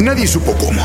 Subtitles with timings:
[0.00, 0.82] Nadie supo cómo.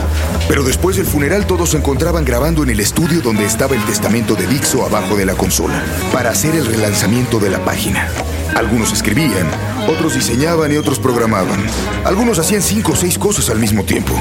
[0.48, 4.36] Pero después del funeral todos se encontraban grabando en el estudio donde estaba el testamento
[4.36, 5.84] de Dixo abajo de la consola,
[6.14, 8.08] para hacer el relanzamiento de la página.
[8.56, 9.50] Algunos escribían,
[9.88, 11.60] otros diseñaban y otros programaban.
[12.06, 14.14] Algunos hacían cinco o seis cosas al mismo tiempo.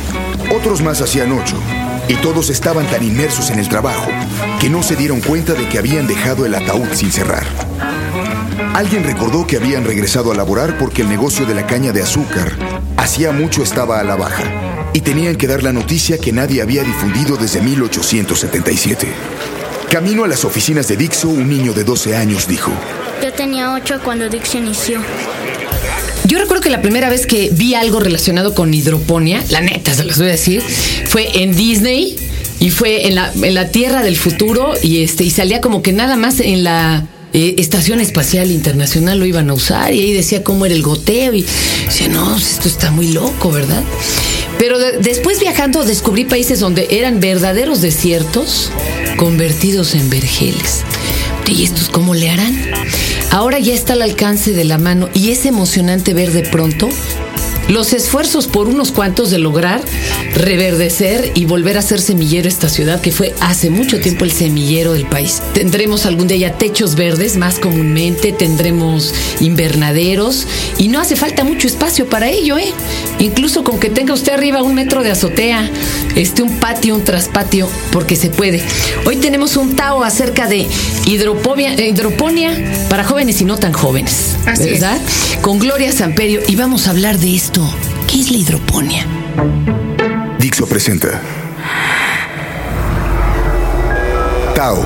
[0.56, 1.56] Otros más hacían ocho.
[2.08, 4.10] Y todos estaban tan inmersos en el trabajo
[4.60, 7.44] que no se dieron cuenta de que habían dejado el ataúd sin cerrar.
[8.74, 12.52] Alguien recordó que habían regresado a laborar porque el negocio de la caña de azúcar
[12.96, 16.82] hacía mucho estaba a la baja y tenían que dar la noticia que nadie había
[16.82, 19.06] difundido desde 1877.
[19.90, 22.70] Camino a las oficinas de Dixo, un niño de 12 años dijo,
[23.22, 25.00] Yo tenía 8 cuando Dixo inició.
[26.24, 30.04] Yo recuerdo que la primera vez que vi algo relacionado con hidroponía, la neta, se
[30.04, 30.62] los voy a decir,
[31.06, 32.16] fue en Disney
[32.60, 35.92] y fue en la, en la Tierra del Futuro y este y salía como que
[35.92, 40.44] nada más en la eh, Estación Espacial Internacional lo iban a usar y ahí decía
[40.44, 41.44] cómo era el goteo y
[41.86, 43.82] decía, no, esto está muy loco, ¿verdad?
[44.60, 48.70] Pero de- después viajando descubrí países donde eran verdaderos desiertos
[49.16, 50.82] convertidos en vergeles.
[51.46, 52.56] ¿Y estos cómo le harán?
[53.32, 56.88] Ahora ya está al alcance de la mano y es emocionante ver de pronto
[57.70, 59.80] los esfuerzos por unos cuantos de lograr
[60.34, 64.92] reverdecer y volver a ser semillero esta ciudad que fue hace mucho tiempo el semillero
[64.92, 65.40] del país.
[65.54, 70.46] Tendremos algún día ya techos verdes más comúnmente, tendremos invernaderos
[70.78, 72.72] y no hace falta mucho espacio para ello, ¿eh?
[73.20, 75.70] Incluso con que tenga usted arriba un metro de azotea,
[76.16, 78.62] este un patio, un traspatio, porque se puede.
[79.06, 80.68] Hoy tenemos un Tao acerca de eh,
[81.06, 84.72] hidroponía para jóvenes y no tan jóvenes, Así es.
[84.72, 85.00] ¿verdad?
[85.40, 87.59] Con Gloria Samperio y vamos a hablar de esto.
[88.06, 89.06] ¿Qué es la hidroponía?
[90.38, 91.20] Dixo presenta
[94.54, 94.82] Tao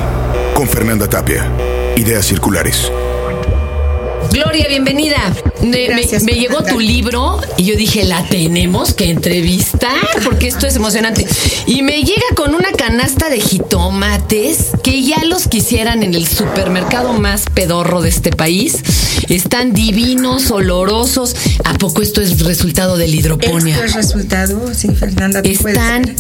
[0.55, 1.49] con Fernanda Tapia.
[1.97, 2.91] Ideas circulares.
[4.33, 5.33] Gloria, bienvenida.
[5.65, 9.93] Me, me- Gracias, me llegó tu libro y yo dije, la tenemos que entrevistar
[10.25, 11.27] porque esto es emocionante.
[11.67, 17.13] Y me llega con una canasta de jitomates que ya los quisieran en el supermercado
[17.15, 18.77] más pedorro de este país.
[19.29, 21.35] Están divinos, olorosos.
[21.65, 23.75] ¿A poco esto es resultado de la hidroponía?
[23.77, 25.41] Esto es resultado, sí, Fernanda.
[25.45, 26.15] Están ver.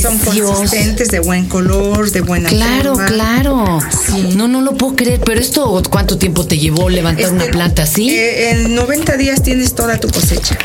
[0.00, 0.56] Son preciosos.
[0.58, 3.06] consistentes, de buen color, de buena Claro, forma.
[3.06, 3.78] claro.
[4.06, 4.30] Sí.
[4.34, 5.20] No, no lo puedo creer.
[5.24, 8.10] Pero esto, ¿cuánto tiempo te llevó levantar una Este, planta así?
[8.10, 10.56] eh, en 90 días tienes toda tu cosecha.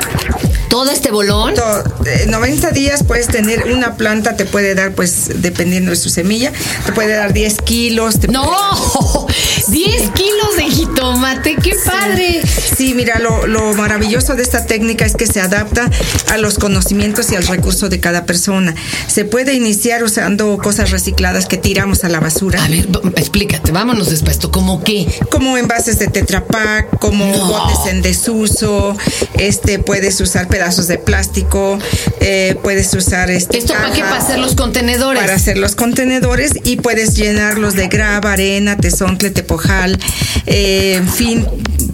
[0.70, 1.56] ¿Todo este bolón?
[1.56, 6.10] To- eh, 90 días puedes tener una planta, te puede dar, pues, dependiendo de su
[6.10, 6.54] semilla,
[6.86, 8.22] te puede dar 10 kilos.
[8.22, 9.34] te No, puede-
[9.68, 12.42] 10 kilos de jitomate, qué padre.
[12.78, 15.90] Sí, mira, lo, lo maravilloso de esta técnica es que se adapta
[16.32, 18.74] a los conocimientos y al recurso de cada persona.
[19.08, 22.64] Se puede iniciar usando cosas recicladas que tiramos a la basura.
[22.64, 24.50] A ver, explícate, vámonos despacio.
[24.50, 25.08] ¿Cómo qué?
[25.30, 27.48] como envases de Tetra Pak, como No.
[27.48, 28.96] botes en desuso,
[29.40, 31.80] este puedes usar pedazos de plástico,
[32.20, 34.02] eh, puedes usar este ¿Esto para qué?
[34.02, 35.22] Para hacer los contenedores.
[35.22, 40.00] para hacer los contenedores y puedes llenarlos de grava, arena, tesontle, tepojal,
[40.46, 41.48] eh, en fin,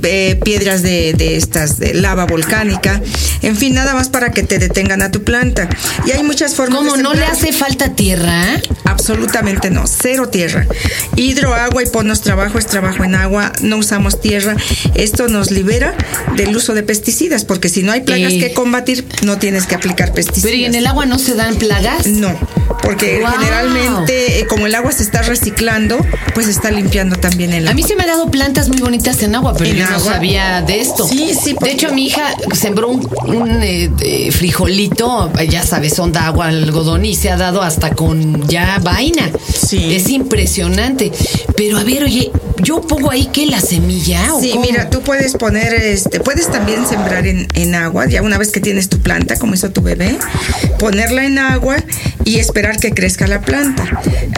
[0.03, 3.01] eh, piedras de, de estas de lava volcánica,
[3.41, 5.69] en fin, nada más para que te detengan a tu planta.
[6.05, 8.59] Y hay muchas formas ¿Cómo de no le hace falta tierra?
[8.99, 10.67] Absolutamente no, cero tierra.
[11.15, 14.55] Hidro, agua y ponos trabajo es trabajo en agua, no usamos tierra.
[14.95, 15.95] Esto nos libera
[16.35, 18.39] del uso de pesticidas, porque si no hay plagas Eh.
[18.39, 20.43] que combatir, no tienes que aplicar pesticidas.
[20.43, 22.07] Pero ¿y en el agua no se dan plagas?
[22.07, 22.37] No,
[22.83, 23.31] porque Wow.
[23.39, 25.97] generalmente, eh, como el agua se está reciclando,
[26.33, 27.71] pues está limpiando también el agua.
[27.71, 29.99] A mí se me ha dado plantas muy bonitas en agua, pero ¿En yo no
[29.99, 31.07] sabía de esto.
[31.07, 36.25] Sí, sí, De hecho, mi hija sembró un, un, eh, eh, frijolito, ya sabes, onda
[36.27, 39.29] agua, algodón, y se ha dado hasta con ya vaina.
[39.67, 39.95] Sí.
[39.95, 41.11] Es impresionante.
[41.55, 42.31] Pero a ver, oye,
[42.63, 44.61] yo pongo ahí que la semilla o Sí, cómo?
[44.65, 48.59] mira, tú puedes poner, este, puedes también sembrar en, en agua, ya una vez que
[48.59, 50.17] tienes tu planta, como hizo tu bebé,
[50.77, 51.77] ponerla en agua
[52.25, 53.83] y esperar que crezca la planta.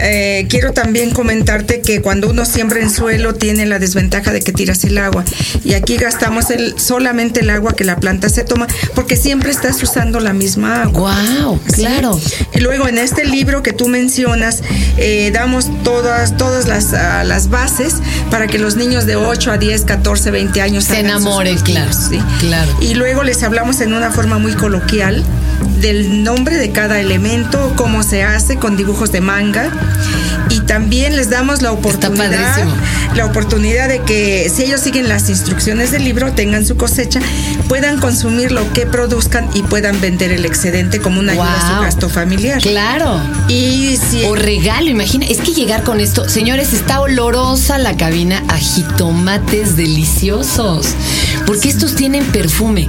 [0.02, 4.52] Eh, quiero también comentarte que cuando uno siembra en suelo tiene la desventaja de que
[4.52, 5.24] tiras el agua
[5.64, 9.82] y aquí gastamos el, solamente el agua que la planta se toma porque siempre estás
[9.82, 11.14] usando la misma agua.
[11.42, 11.82] Wow, Sí.
[11.82, 12.18] claro.
[12.54, 14.41] Y luego en este libro que tú mencionas,
[14.96, 17.96] eh, damos todas, todas las, ah, las bases
[18.30, 22.20] para que los niños de 8 a 10, 14, 20 años Se enamoren, claro, ¿sí?
[22.40, 22.70] claro.
[22.80, 25.24] Y luego les hablamos en una forma muy coloquial
[25.80, 29.70] del nombre de cada elemento, cómo se hace con dibujos de manga.
[30.50, 32.66] Y también les damos la oportunidad,
[33.14, 37.20] la oportunidad de que si ellos siguen las instrucciones del libro, tengan su cosecha,
[37.68, 41.82] puedan consumir lo que produzcan y puedan vender el excedente como una ayuda a su
[41.82, 42.60] gasto familiar.
[42.60, 43.20] Claro.
[43.48, 48.42] Y si O regalo, imagina, es que llegar con esto, señores, está olorosa la cabina
[48.48, 50.88] a jitomates deliciosos.
[51.46, 52.88] ¿Por qué estos tienen perfume?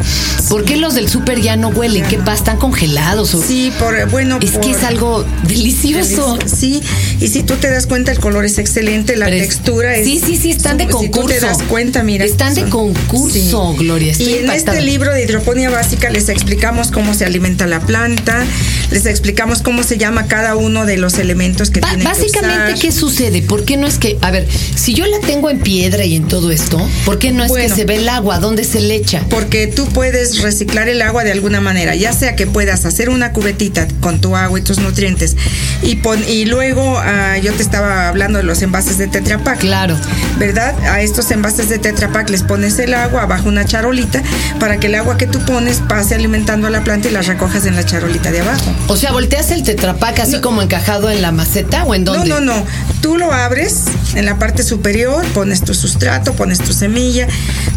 [0.49, 2.05] ¿Por qué los del súper ya no huelen?
[2.05, 2.57] ¿Qué pasa?
[2.63, 3.35] Congelados.
[3.35, 3.43] O...
[3.43, 4.39] Sí, por, bueno.
[4.41, 6.39] Es que es algo delicioso.
[6.45, 6.81] Sí,
[7.19, 10.05] y si tú te das cuenta, el color es excelente, la textura es.
[10.05, 11.27] Sí, sí, sí, están de concurso.
[11.27, 12.23] Si tú te das cuenta, mira.
[12.23, 14.13] Están de concurso, Gloria.
[14.17, 18.45] y en este libro de hidroponía básica les explicamos cómo se alimenta la planta,
[18.91, 23.41] les explicamos cómo se llama cada uno de los elementos que tiene Básicamente, ¿qué sucede?
[23.41, 26.29] ¿Por qué no es que, a ver, si yo la tengo en piedra y en
[26.29, 28.39] todo esto, ¿por qué no es que se ve el agua?
[28.39, 29.21] ¿Dónde se le echa?
[29.29, 33.33] Porque tú puedes reciclar el agua de alguna manera, ya sea que puedas hacer una
[33.33, 35.35] cubetita con tu agua y tus nutrientes
[35.81, 39.59] y, y luego ah, yo te estaba hablando de los envases de Tetra Pak.
[39.59, 39.97] Claro.
[40.37, 40.75] ¿Verdad?
[40.85, 44.21] A estos envases de Tetra Pak les pones el agua abajo una charolita
[44.59, 47.65] para que el agua que tú pones pase alimentando a la planta y la recojas
[47.65, 48.73] en la charolita de abajo.
[48.87, 52.29] O sea, volteas el Tetra Pak así como encajado en la maceta o en dónde?
[52.29, 52.65] No, no, no.
[53.01, 53.85] Tú lo abres
[54.15, 57.27] en la parte superior, pones tu sustrato, pones tu semilla,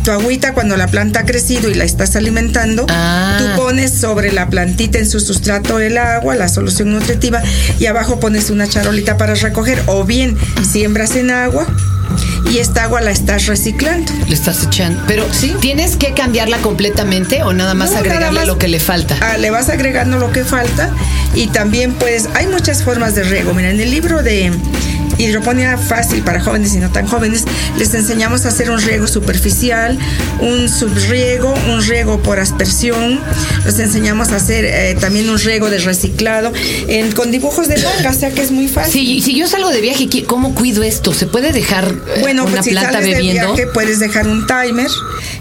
[0.06, 3.38] tu agüita cuando la planta ha crecido y la estás alimentando, ah.
[3.40, 7.42] tú pones sobre la plantita en su sustrato el agua, la solución nutritiva
[7.80, 11.66] y abajo pones una charolita para recoger o bien siembras en agua
[12.48, 14.12] y esta agua la estás reciclando.
[14.28, 15.02] Le estás echando.
[15.08, 15.56] Pero ¿Sí?
[15.60, 19.16] ¿tienes que cambiarla completamente o nada más agregarle lo que le falta?
[19.20, 20.88] Ah, le vas agregando lo que falta
[21.34, 23.54] y también pues hay muchas formas de riego.
[23.54, 24.52] Mira, en el libro de
[25.18, 27.44] hidroponía fácil para jóvenes y no tan jóvenes,
[27.78, 29.98] les enseñamos a hacer un riego superficial,
[30.40, 33.20] un subriego, un riego por aspersión,
[33.64, 36.52] les enseñamos a hacer eh, también un riego de reciclado
[36.88, 38.92] en, con dibujos de manga, o sea que es muy fácil.
[38.92, 41.12] Si, si yo salgo de viaje, ¿cómo cuido esto?
[41.12, 43.48] ¿Se puede dejar eh, bueno, una pues, planta si bebiendo?
[43.48, 44.90] De viaje, puedes dejar un timer,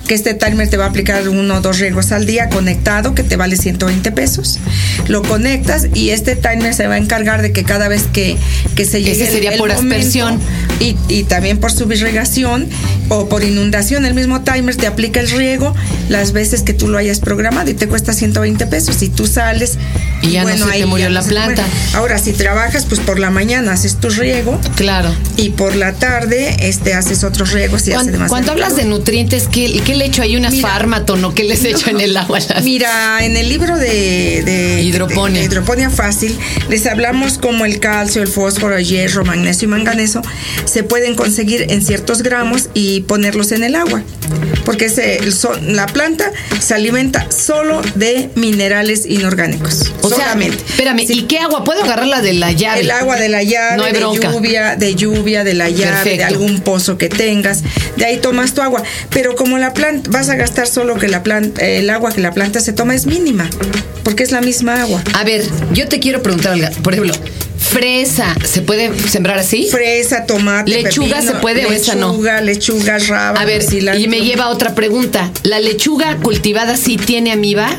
[0.05, 3.23] que este timer te va a aplicar uno o dos riegos al día conectado, que
[3.23, 4.59] te vale 120 pesos.
[5.07, 8.37] Lo conectas y este timer se va a encargar de que cada vez que,
[8.75, 10.39] que se llegue sería por aspersión.
[10.79, 12.67] Y, y, también por subirrigación
[13.07, 14.05] o por inundación.
[14.05, 15.73] El mismo timer te aplica el riego
[16.09, 19.01] las veces que tú lo hayas programado y te cuesta 120 pesos.
[19.01, 19.77] Y tú sales
[20.25, 21.63] y ya bueno, no se te murió la planta.
[21.93, 24.59] Ahora, si trabajas, pues por la mañana haces tu riego.
[24.75, 25.13] Claro.
[25.37, 28.29] Y por la tarde este, haces otros riegos y haces demás.
[28.29, 30.35] Cuando hablas de nutrientes, ¿qué, qué le echo ahí?
[30.35, 31.33] ¿Unas fármato no?
[31.33, 32.39] ¿Qué les echo en el agua?
[32.63, 35.39] Mira, en el libro de, de hidroponía.
[35.39, 36.37] De, hidroponía fácil,
[36.69, 40.21] les hablamos como el calcio, el fósforo, el hierro, magnesio y manganeso
[40.65, 44.03] se pueden conseguir en ciertos gramos y ponerlos en el agua.
[44.65, 45.19] Porque se,
[45.61, 49.93] la planta se alimenta solo de minerales inorgánicos.
[50.01, 50.57] O solamente.
[50.67, 51.63] espérame, ¿y qué agua?
[51.63, 52.81] ¿Puedo agarrarla de la llave?
[52.81, 56.23] El agua de la llave, no hay de lluvia, de lluvia, de la llave, de
[56.23, 57.63] algún pozo que tengas.
[57.97, 58.83] De ahí tomas tu agua.
[59.09, 62.31] Pero como la planta, vas a gastar solo que la planta, el agua que la
[62.31, 63.49] planta se toma es mínima.
[64.03, 65.03] Porque es la misma agua.
[65.13, 66.67] A ver, yo te quiero preguntar algo.
[66.83, 67.15] Por ejemplo,
[67.57, 69.67] Fresa, ¿se puede sembrar así?
[69.69, 72.11] Fresa, tomate, lechuga se puede o esa no.
[72.11, 73.41] Lechuga, lechuga, raba.
[73.41, 73.65] A ver,
[73.97, 75.31] y me lleva a otra pregunta.
[75.43, 77.69] ¿La lechuga cultivada sí tiene amiba?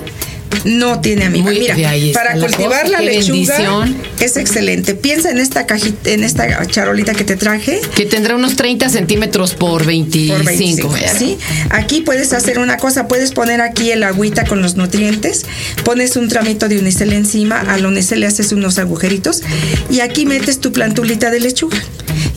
[0.64, 1.50] No tiene amiga.
[1.50, 1.74] Mira,
[2.12, 3.86] para cultivar la, lechuga
[4.20, 4.94] es excelente.
[4.94, 7.80] Piensa en esta cajita, en esta charolita que te traje.
[7.94, 10.94] Que tendrá unos 30 centímetros por 25.
[11.18, 11.38] ¿sí?
[11.70, 15.46] Aquí puedes hacer una cosa, puedes poner aquí el agüita con los nutrientes,
[15.84, 19.42] pones un tramito de unicel encima, al unicel le haces unos agujeritos
[19.90, 21.78] y aquí metes tu plantulita de lechuga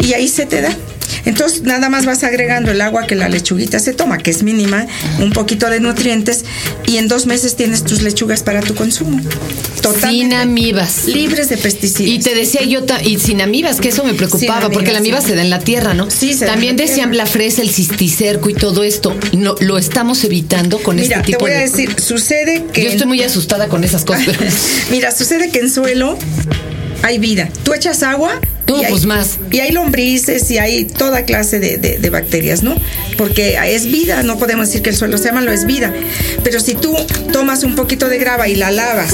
[0.03, 0.75] y ahí se te da.
[1.25, 4.87] Entonces, nada más vas agregando el agua que la lechuguita se toma, que es mínima,
[5.19, 6.45] un poquito de nutrientes,
[6.85, 9.19] y en dos meses tienes tus lechugas para tu consumo.
[9.81, 11.05] Totalmente sin amibas.
[11.05, 12.11] Libres de pesticidas.
[12.11, 15.35] Y te decía yo, y sin amibas, que eso me preocupaba, porque la amiba se
[15.35, 16.09] da en la tierra, ¿no?
[16.09, 19.15] Sí, se También decían la fresa, el cisticerco y todo esto.
[19.33, 21.31] No, lo estamos evitando con este tipo de...
[21.31, 22.83] te voy a decir, sucede que...
[22.83, 24.35] Yo estoy muy asustada con esas cosas.
[24.91, 26.17] Mira, sucede que en suelo
[27.03, 27.49] hay vida.
[27.63, 28.39] Tú echas agua
[28.77, 29.37] y hay, pues más.
[29.51, 32.75] Y hay lombrices y hay toda clase de, bacterias, ¿no?
[33.17, 35.93] Porque es vida, no podemos decir que el suelo sea malo, es vida.
[36.43, 36.95] Pero si tú
[37.31, 39.13] tomas un poquito de grava y la lavas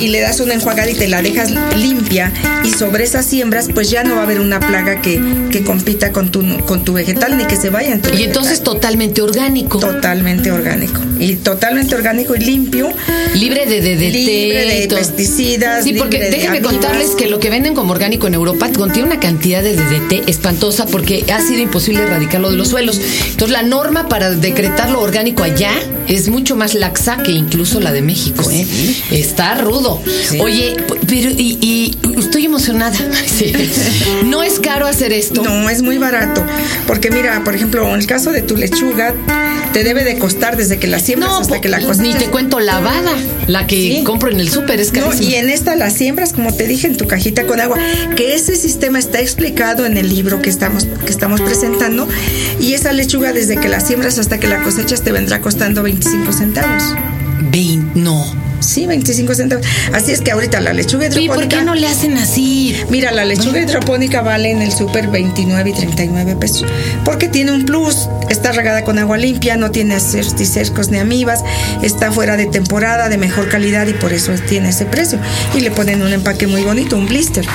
[0.00, 2.32] y le das una enjuagadita y la dejas limpia
[2.64, 6.12] y sobre esas siembras, pues ya no va a haber una plaga que, que compita
[6.12, 9.78] con tu, con tu vegetal ni que se vaya en tu Y entonces totalmente orgánico.
[9.78, 11.00] Totalmente orgánico.
[11.18, 12.88] Y totalmente orgánico y limpio.
[13.34, 14.12] Libre de DDT.
[14.12, 15.84] Libre de pesticidas.
[15.84, 19.64] Sí, porque déjenme contarles que lo que venden como orgánico en Europa contiene una cantidad
[19.64, 23.00] de DDT espantosa porque ha sido imposible erradicarlo de los suelos.
[23.30, 25.72] Entonces la norma para decretar lo orgánico allá
[26.06, 28.48] es mucho más laxa que incluso la de México.
[28.48, 28.64] ¿eh?
[29.10, 30.00] Está rudo.
[30.38, 30.76] Oye,
[31.06, 32.96] pero y, estoy emocionada.
[34.24, 35.42] No es caro hacer esto.
[35.42, 36.44] No, es muy barato.
[36.86, 39.14] Porque mira, por ejemplo, en el caso de tu lechuga,
[39.72, 41.98] te debe de costar desde que la siembras hasta que la cosechas.
[41.98, 43.12] Ni te cuento lavada,
[43.46, 46.66] la que compro en el súper es no, y en esta la siembras, como te
[46.66, 47.78] dije, en tu cajita con agua.
[48.16, 52.08] Que ese sistema está explicado en el libro que estamos, que estamos presentando.
[52.60, 56.32] Y esa lechuga, desde que la siembras hasta que la cosechas, te vendrá costando 25
[56.32, 56.82] centavos.
[57.52, 58.45] 20, no.
[58.76, 59.64] Sí, 25 centavos.
[59.94, 61.34] Así es que ahorita la lechuga ¿Y hidropónica.
[61.34, 62.76] por qué no le hacen así?
[62.90, 66.66] Mira, la lechuga hidropónica vale en el súper 29 y 39 pesos.
[67.02, 68.10] Porque tiene un plus.
[68.28, 71.40] Está regada con agua limpia, no tiene cercos ni amibas,
[71.82, 75.18] está fuera de temporada, de mejor calidad y por eso tiene ese precio.
[75.56, 77.46] Y le ponen un empaque muy bonito, un blister.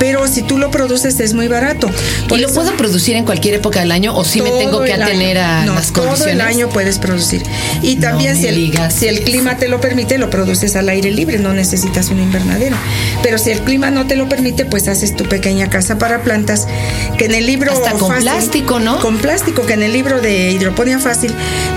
[0.00, 1.90] Pero si tú lo produces es muy barato.
[2.26, 4.58] Por ¿Y lo eso- puedo producir en cualquier época del año o sí me todo
[4.60, 5.04] tengo que año.
[5.04, 6.34] atener a No, las Todo condiciones?
[6.36, 7.42] el año puedes producir.
[7.82, 11.10] Y también si, el, digas si el clima te lo permite, lo produces al aire
[11.10, 12.76] libre, no necesitas un invernadero.
[13.22, 16.66] Pero si el clima no te lo permite, pues haces tu pequeña casa para plantas,
[17.18, 17.72] que en el libro...
[17.72, 19.00] Hasta con plástico, ¿no?
[19.00, 21.34] Con plástico, que en el libro de hidroponía fácil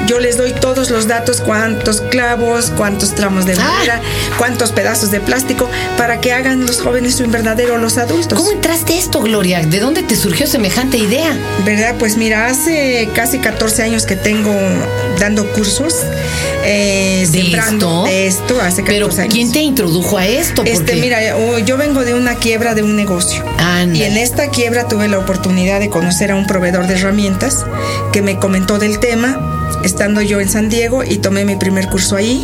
[0.08, 3.74] yo les doy todos los datos, cuántos clavos, cuántos tramos de Ah.
[3.74, 4.02] madera,
[4.38, 8.38] cuántos pedazos de plástico, para que hagan los jóvenes su invernadero o los adultos.
[8.38, 9.62] ¿Cómo entraste a esto, Gloria?
[9.64, 11.36] ¿De dónde te surgió semejante idea?
[11.66, 11.96] ¿Verdad?
[11.98, 14.54] Pues mira, hace casi 14 años que tengo
[15.20, 15.96] dando cursos
[16.64, 18.04] eh, ¿De sembrando esto?
[18.06, 19.34] de esto, hace 14 Pero años.
[19.34, 20.64] ¿quién te introdujo a esto?
[20.66, 23.44] Este, mira, oh, yo vengo de una quiebra de un negocio.
[23.58, 23.98] Ándale.
[23.98, 27.66] Y en esta quiebra tuve la oportunidad de conocer a un proveedor de herramientas
[28.14, 29.40] que me comentó del tema,
[29.84, 32.44] estando yo en San Diego y tomé mi primer curso ahí.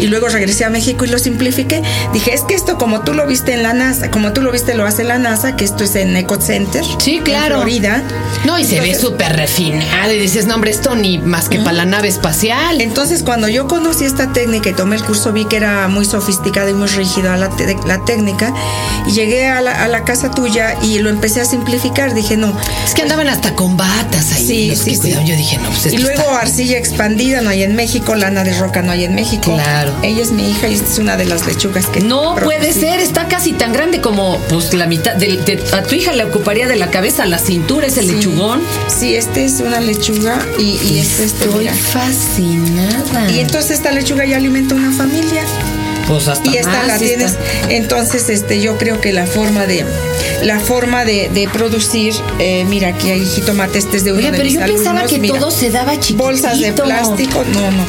[0.00, 1.82] Y luego regresé a México y lo simplifiqué.
[2.12, 4.74] Dije, es que esto como tú lo viste en la NASA, como tú lo viste
[4.74, 6.84] lo hace la NASA, que esto es en Eco Center.
[6.98, 7.56] Sí, claro.
[7.56, 8.02] En Florida.
[8.44, 11.72] No, y se ve súper refinado y dices, no, hombre, esto ni más que para
[11.72, 12.80] la nave espacial.
[12.80, 16.70] Entonces, cuando yo conocí esta técnica y tomé el curso, vi que era muy sofisticada
[16.70, 17.50] y muy rígida la,
[17.86, 18.52] la técnica.
[19.06, 22.14] Y llegué a la, a la casa tuya y lo empecé a simplificar.
[22.14, 22.56] Dije, no.
[22.86, 24.46] Es que andaban hasta con batas ahí.
[24.46, 25.12] Sí, sí, sí.
[25.24, 28.58] Yo dije, no, pues Y luego está- arcilla expandida no hay en México, lana de
[28.58, 29.54] roca no hay en México.
[29.54, 29.81] Claro.
[30.02, 32.00] Ella es mi hija y esta es una de las lechugas que.
[32.00, 35.14] No puede ser, está casi tan grande como pues la mitad.
[35.14, 38.12] de- de- a tu hija le ocuparía de la cabeza la cintura ese Sí.
[38.12, 38.60] lechugón.
[38.88, 41.74] Sí, este es una lechuga y, y este, este, Estoy mira.
[41.74, 43.30] fascinada.
[43.30, 45.42] Y entonces esta lechuga ya alimenta una familia.
[46.08, 47.30] pues hasta y esta más, la tienes.
[47.32, 47.70] está.
[47.70, 49.84] Entonces, este, yo creo que la forma de
[50.42, 54.32] la forma de, de producir, eh, mira, aquí hay jitomate, este es de uno Oye,
[54.32, 56.24] de pero mis yo pensaba que mira, todo se daba chiquitito.
[56.24, 57.84] bolsas de plástico, no, no.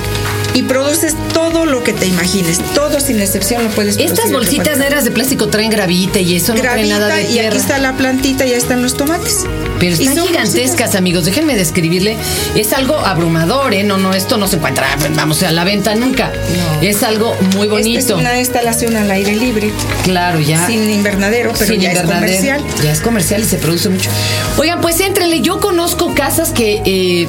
[0.53, 4.17] Y produces todo lo que te imagines, todo sin excepción lo puedes producir.
[4.19, 7.50] Estas bolsitas negras de plástico traen gravita y eso no trae nada de y tierra.
[7.50, 9.45] aquí está la plantita, ya están los tomates.
[9.79, 10.95] Pero Y están son gigantescas, bolsitas.
[10.95, 11.25] amigos.
[11.25, 12.15] Déjenme describirle.
[12.55, 13.83] Es algo abrumador, ¿eh?
[13.83, 16.31] No, no, esto no se encuentra, vamos, a la venta nunca.
[16.81, 16.88] No.
[16.88, 18.17] Es algo muy Esta es bonito.
[18.17, 19.72] una instalación al aire libre,
[20.03, 20.67] Claro, ya.
[20.67, 22.31] sin invernadero, pero Sin ya invernadero.
[22.31, 22.63] es comercial.
[22.83, 24.10] Ya es comercial y se produce mucho.
[24.57, 25.41] Oigan, pues éntrenle.
[25.41, 27.27] Yo conozco casas que eh,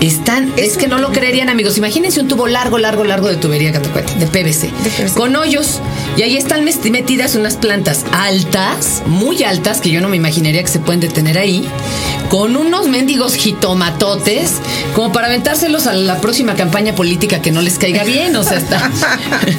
[0.00, 1.78] Están, es, Es que no lo creerían, amigos.
[1.78, 5.14] Imagínense un tubo largo, largo, largo de tubería, de PVC, De PVC.
[5.14, 5.80] con hoyos.
[6.16, 10.68] Y ahí están metidas unas plantas altas, muy altas, que yo no me imaginaría que
[10.68, 11.66] se pueden detener ahí,
[12.28, 14.54] con unos mendigos jitomatotes,
[14.94, 18.36] como para aventárselos a la próxima campaña política que no les caiga bien.
[18.36, 18.90] O sea, está.
[19.44, 19.56] Pero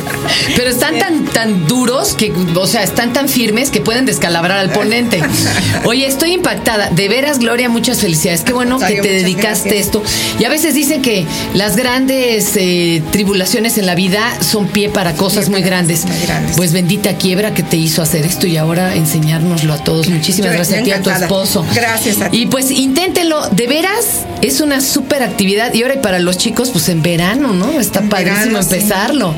[0.56, 4.70] Pero están tan, tan duros que, o sea, están tan firmes que pueden descalabrar al
[4.72, 5.22] ponente.
[5.86, 6.90] Oye, estoy impactada.
[6.90, 8.42] De veras, Gloria, muchas felicidades.
[8.42, 10.04] Qué bueno que te dedicaste a esto.
[10.40, 15.14] Y a veces dicen que las grandes eh, tribulaciones en la vida son pie para
[15.14, 16.04] cosas muy grandes.
[16.58, 20.10] Pues bendita quiebra que te hizo hacer esto y ahora enseñárnoslo a todos.
[20.10, 21.66] Muchísimas gracias a ti, a tu esposo.
[21.74, 22.42] Gracias a ti.
[22.42, 23.50] Y pues inténtenlo.
[23.50, 25.74] De veras, es una súper actividad.
[25.74, 27.80] Y ahora y para los chicos, pues en verano, ¿no?
[27.80, 29.34] Está padrísimo empezarlo.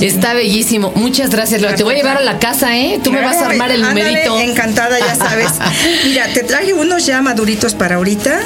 [0.00, 0.92] Está bellísimo.
[0.94, 3.00] Muchas gracias, Te voy a llevar a la casa, ¿eh?
[3.02, 4.38] Tú me vas a armar el numerito.
[4.38, 5.48] Encantada, ya sabes.
[6.04, 8.40] Mira, te traje unos ya maduritos para ahorita.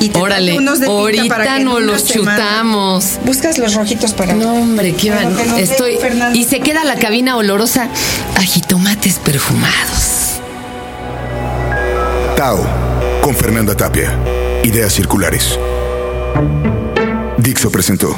[0.00, 3.18] Y te Órale, unos de ahorita para no los chutamos.
[3.24, 5.36] Buscas los rojitos para No, hombre, qué van.
[5.58, 5.98] Estoy
[6.34, 7.88] y se queda la cabina olorosa
[8.36, 10.40] a jitomates perfumados.
[12.36, 12.64] Tao,
[13.22, 14.16] con Fernanda Tapia.
[14.62, 15.58] Ideas circulares.
[17.38, 18.16] Dixo presentó.